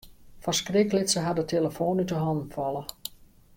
[0.39, 2.83] Fan skrik lit se har de telefoan út 'e hannen falle.